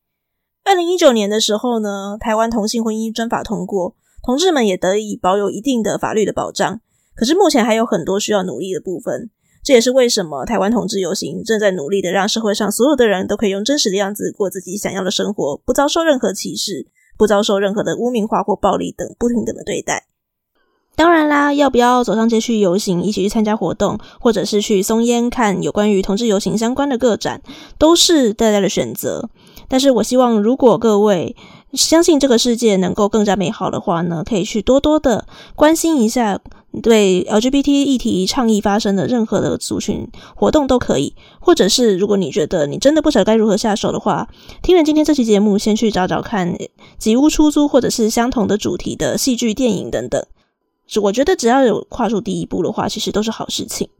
[0.68, 6.82] 二零一九年的时候呢，台湾同性婚姻专法通过，同志们也得以保有一定的法律的保障。
[7.14, 9.30] 可是目前还有很多需要努力的部分，
[9.64, 20.04] 这也是为什么台湾同志游行正在努力的让社会上所有的人都可以用真实的样子过自己想要的生活，不遭受任何歧视，不遭受任何的污名化或暴力等不平等的对待。
[20.94, 27.40] 当然啦，要不要走上街去游行，一起去参加活动，或者是去松烟看有关于同志游行相关的个展，
[27.78, 29.30] 都是大家的选择。
[29.68, 31.36] 但是我希望，如果各位
[31.74, 36.40] 相信这个世界能够更加美好的话呢，可以去多多的关心一下
[36.82, 41.14] 对 LGBT 议题倡议发生的任何的族群活动都可以。
[41.38, 44.28] 或者是如果你觉得你真的不晓得该如何下手的话，
[44.62, 46.56] 听完今天这期节目，先去找找看
[46.96, 50.24] 吉屋出租或者是相同的主题的戏剧、电影等等。
[51.02, 53.90] 我觉得只要有跨出第一步的话，其实都是好事情。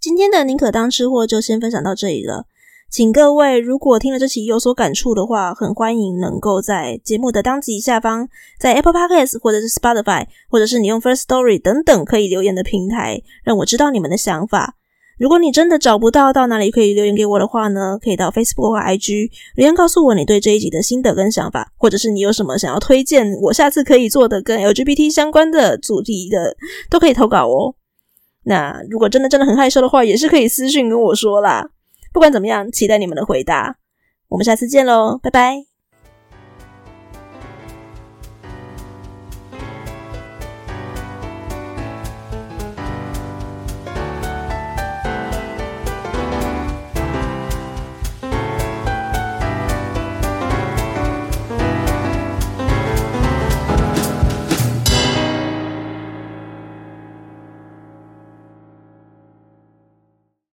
[0.00, 2.46] 今天的宁可当吃货就先分享到这里了。
[2.90, 8.26] 请各位如果听了这期有所感触的话，很欢迎能够在节目的当集下方，
[8.58, 14.76] 在 Apple Podcast 或者是 Spotify，或者是你用 First Story 等等可以留言的平台，让我知道你们的想法。
[15.18, 26.56] 如果你真的找不到到哪里可以留言给我的话呢，可以到 Facebook 或 IG 留言告诉我你对这一集的心得跟想法，或者是你有什么想要推荐我下次可以做的跟 LGBT 相关的主题的，
[26.88, 27.74] 都可以投稿哦。
[28.44, 31.68] 那如果真的真的很害羞的话，也是可以私讯跟我说啦。
[32.12, 33.78] 不管怎么样，期待你们的回答。
[34.28, 35.77] 我们下次见喽，拜拜。